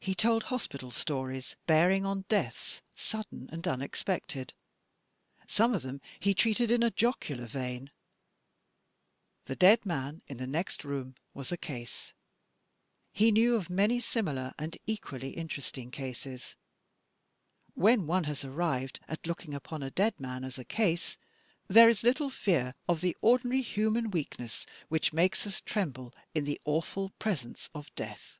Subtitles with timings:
[0.00, 4.52] He told hospital stories bearing on deaths sudden and unexpected;
[5.46, 7.90] some of them he treated in a jocular vein.
[9.46, 12.12] The dead man in the next room was a Case:
[13.14, 16.54] he knew of many similar and equally interesting Cases.
[17.72, 21.16] When one has arrived at looking upon a dead man as a Case,
[21.66, 26.60] there is little fear of the ordinary human weakness which makes us tremble in the
[26.66, 28.36] awful presence of death.